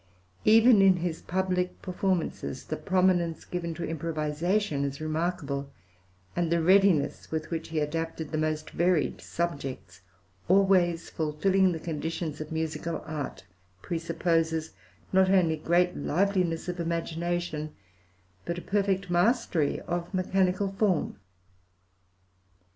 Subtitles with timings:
[0.45, 5.69] Even in his public performances the prominence given to improvisation is remarkable,
[6.35, 10.01] and the readiness with which he adapted the most varied subjects,
[10.47, 13.45] always fulfilling the conditions of musical art,
[13.83, 14.73] presupposes
[15.13, 17.75] not only great liveliness of imagination,
[18.43, 21.19] but a perfect mastery of mechanical form.